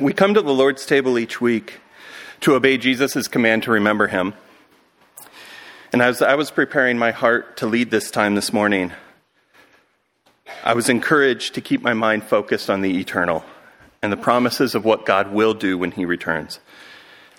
[0.00, 1.74] We come to the Lord's table each week
[2.40, 4.34] to obey Jesus' command to remember him.
[5.92, 8.90] And as I was preparing my heart to lead this time this morning,
[10.64, 13.44] I was encouraged to keep my mind focused on the eternal
[14.02, 16.58] and the promises of what God will do when he returns.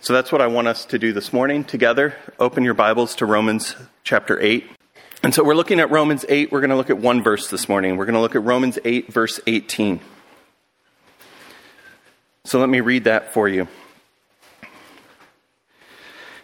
[0.00, 2.14] So that's what I want us to do this morning together.
[2.38, 3.74] Open your Bibles to Romans
[4.04, 4.64] chapter 8.
[5.24, 6.52] And so we're looking at Romans 8.
[6.52, 7.96] We're going to look at one verse this morning.
[7.96, 9.98] We're going to look at Romans 8, verse 18.
[12.44, 13.68] So let me read that for you.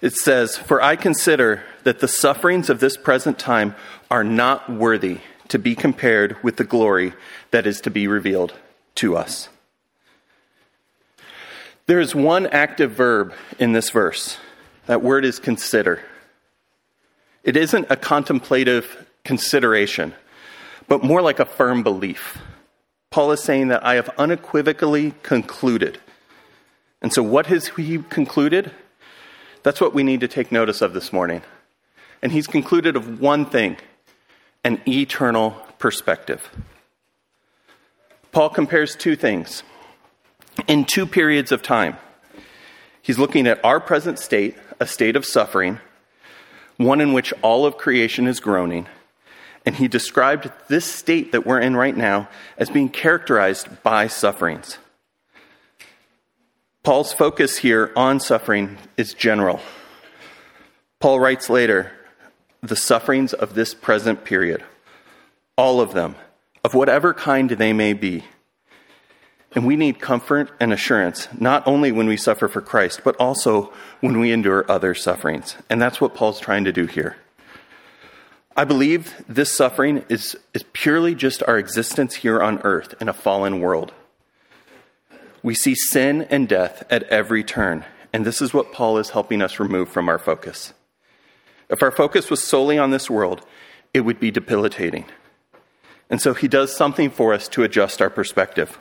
[0.00, 3.74] It says, For I consider that the sufferings of this present time
[4.10, 5.18] are not worthy
[5.48, 7.12] to be compared with the glory
[7.50, 8.54] that is to be revealed
[8.96, 9.48] to us.
[11.86, 14.38] There is one active verb in this verse.
[14.86, 16.00] That word is consider.
[17.42, 20.14] It isn't a contemplative consideration,
[20.88, 22.38] but more like a firm belief.
[23.10, 25.98] Paul is saying that I have unequivocally concluded.
[27.02, 28.70] And so, what has he concluded?
[29.62, 31.42] That's what we need to take notice of this morning.
[32.22, 33.76] And he's concluded of one thing
[34.62, 36.50] an eternal perspective.
[38.30, 39.62] Paul compares two things
[40.68, 41.96] in two periods of time.
[43.02, 45.80] He's looking at our present state, a state of suffering,
[46.76, 48.86] one in which all of creation is groaning,
[49.70, 54.78] and he described this state that we're in right now as being characterized by sufferings.
[56.82, 59.60] Paul's focus here on suffering is general.
[60.98, 61.92] Paul writes later
[62.60, 64.64] the sufferings of this present period,
[65.56, 66.16] all of them,
[66.64, 68.24] of whatever kind they may be.
[69.54, 73.72] And we need comfort and assurance, not only when we suffer for Christ, but also
[74.00, 75.54] when we endure other sufferings.
[75.70, 77.14] And that's what Paul's trying to do here.
[78.60, 83.14] I believe this suffering is, is purely just our existence here on earth in a
[83.14, 83.94] fallen world.
[85.42, 89.40] We see sin and death at every turn, and this is what Paul is helping
[89.40, 90.74] us remove from our focus.
[91.70, 93.46] If our focus was solely on this world,
[93.94, 95.06] it would be debilitating.
[96.10, 98.76] And so he does something for us to adjust our perspective.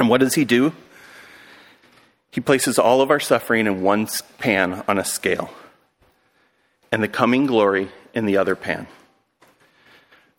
[0.00, 0.72] And what does he do?
[2.32, 4.08] He places all of our suffering in one
[4.38, 5.48] pan on a scale,
[6.90, 8.88] and the coming glory in the other pan.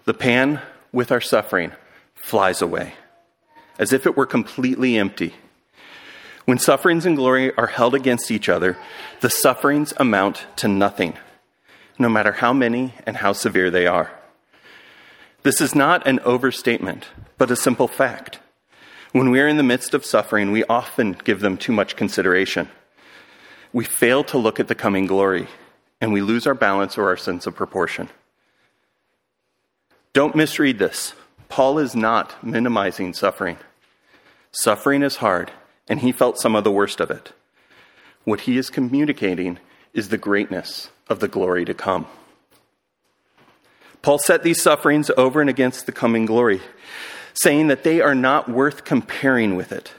[0.03, 1.72] The pan with our suffering
[2.13, 2.94] flies away,
[3.79, 5.34] as if it were completely empty.
[6.45, 8.78] When sufferings and glory are held against each other,
[9.22, 11.13] the sufferings amount to nothing,
[11.97, 14.12] no matter how many and how severe they are.
[15.44, 17.07] This is not an overstatement,
[17.38, 18.39] but a simple fact.
[19.13, 22.68] When we are in the midst of suffering, we often give them too much consideration.
[23.72, 25.47] We fail to look at the coming glory
[26.02, 28.10] and we lose our balance or our sense of proportion.
[30.14, 31.14] Don't misread this.
[31.50, 33.58] Paul is not minimizing suffering.
[34.52, 35.52] Suffering is hard,
[35.88, 37.32] and he felt some of the worst of it.
[38.24, 39.60] What he is communicating
[39.94, 42.08] is the greatness of the glory to come.
[44.02, 46.62] Paul set these sufferings over and against the coming glory,
[47.34, 49.94] saying that they are not worth comparing with it.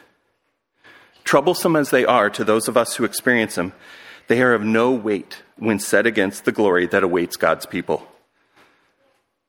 [1.24, 3.72] Troublesome as they are to those of us who experience them,
[4.30, 8.06] they are of no weight when set against the glory that awaits God's people.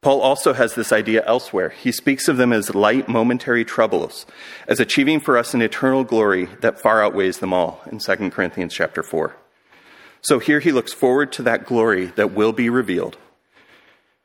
[0.02, 1.69] Paul also has this idea elsewhere.
[1.69, 4.25] He speaks of them as light momentary troubles,
[4.68, 8.74] as achieving for us an eternal glory that far outweighs them all in 2 Corinthians
[8.74, 9.36] chapter 4.
[10.22, 13.18] So here he looks forward to that glory that will be revealed.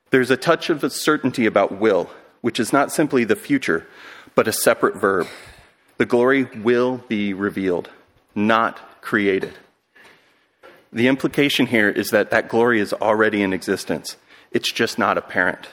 [0.08, 2.08] There's a touch of certainty about will,
[2.40, 3.86] which is not simply the future,
[4.34, 5.26] but a separate verb.
[5.98, 7.90] The glory will be revealed,
[8.34, 9.52] not created.
[10.96, 14.16] The implication here is that that glory is already in existence,
[14.50, 15.68] it's just not apparent.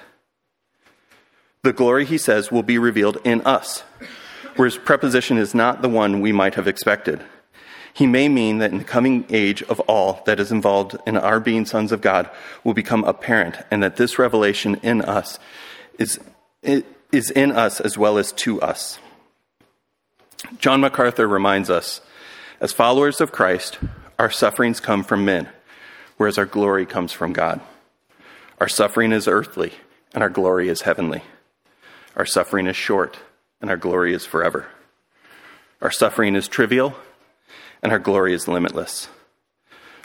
[1.62, 3.86] The glory, he says, will be revealed in us,
[4.58, 7.24] whereas preposition is not the one we might have expected.
[7.94, 11.40] He may mean that in the coming age of all that is involved in our
[11.40, 12.30] being sons of God
[12.66, 15.40] will become apparent, and that this revelation in us
[15.98, 16.20] is,
[16.62, 19.00] is in us as well as to us.
[20.60, 22.02] John MacArthur reminds us
[22.60, 23.80] as followers of Christ,
[24.24, 25.50] our sufferings come from men,
[26.16, 27.60] whereas our glory comes from God.
[28.58, 29.74] Our suffering is earthly,
[30.14, 31.24] and our glory is heavenly.
[32.16, 33.20] Our suffering is short,
[33.60, 34.68] and our glory is forever.
[35.82, 36.96] Our suffering is trivial,
[37.82, 39.10] and our glory is limitless.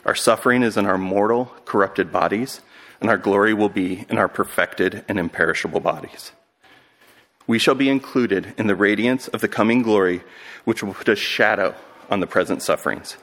[0.05, 2.61] Our suffering is in our mortal, corrupted bodies,
[3.01, 6.33] and our glory will be in our perfected and imperishable bodies.
[7.47, 10.23] We shall be included in the radiance of the coming glory,
[10.65, 11.77] which will put a shadow
[12.11, 13.17] on the present sufferings.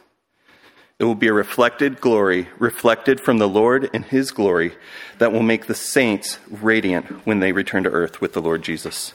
[0.97, 4.73] It will be a reflected glory, reflected from the Lord in his glory,
[5.17, 9.13] that will make the saints radiant when they return to earth with the Lord Jesus.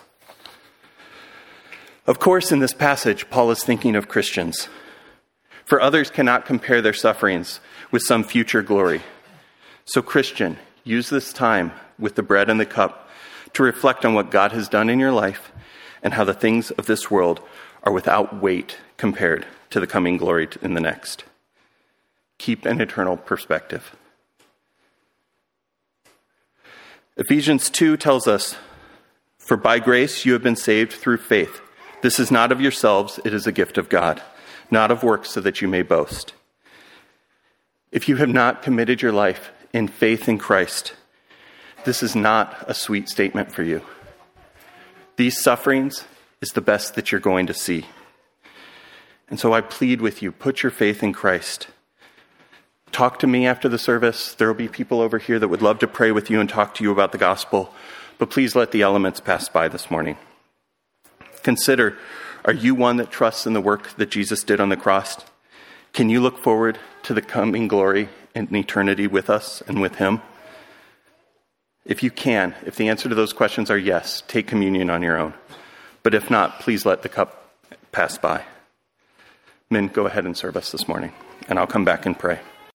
[2.07, 4.69] Of course, in this passage, Paul is thinking of Christians.
[5.65, 7.61] For others cannot compare their sufferings
[7.91, 9.03] with some future glory.
[9.87, 13.09] So, Christian, use this time with the bread and the cup
[13.55, 15.51] to reflect on what God has done in your life
[16.03, 17.41] and how the things of this world
[17.85, 21.25] are without weight compared to the coming glory in the next.
[22.41, 23.95] Keep an eternal perspective.
[27.19, 28.57] Ephesians 2 tells us,
[29.37, 31.61] For by grace you have been saved through faith.
[32.01, 34.23] This is not of yourselves, it is a gift of God,
[34.71, 36.33] not of works so that you may boast.
[37.93, 40.95] If you have not committed your life in faith in Christ,
[41.85, 43.83] this is not a sweet statement for you.
[45.17, 46.05] These sufferings
[46.41, 47.85] is the best that you're going to see.
[49.29, 51.67] And so I plead with you put your faith in Christ.
[52.93, 54.35] Talk to me after the service.
[54.35, 56.75] There will be people over here that would love to pray with you and talk
[56.75, 57.73] to you about the gospel,
[58.19, 60.17] but please let the elements pass by this morning.
[61.43, 61.97] Consider
[62.45, 65.19] are you one that trusts in the work that Jesus did on the cross?
[65.93, 70.23] Can you look forward to the coming glory and eternity with us and with Him?
[71.85, 75.19] If you can, if the answer to those questions are yes, take communion on your
[75.19, 75.35] own.
[76.03, 77.53] But if not, please let the cup
[77.93, 78.45] pass by.
[79.69, 81.13] Men, go ahead and serve us this morning,
[81.49, 82.41] and I'll come back and pray.